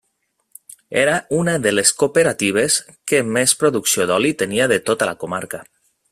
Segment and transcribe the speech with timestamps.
[1.01, 2.77] Era una de les cooperatives
[3.11, 5.63] que més producció d'oli tenia de tota la comarca.